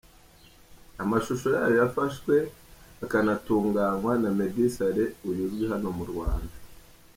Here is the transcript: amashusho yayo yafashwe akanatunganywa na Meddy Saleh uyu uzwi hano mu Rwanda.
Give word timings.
amashusho 1.03 1.47
yayo 1.55 1.75
yafashwe 1.81 2.33
akanatunganywa 3.05 4.11
na 4.21 4.29
Meddy 4.37 4.65
Saleh 4.75 5.11
uyu 5.27 5.41
uzwi 5.47 5.63
hano 5.71 5.87
mu 5.97 6.03
Rwanda. 6.11 6.55